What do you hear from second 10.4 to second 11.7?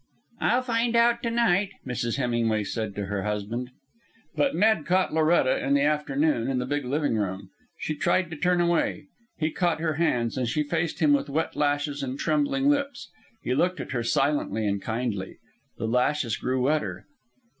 she faced him with wet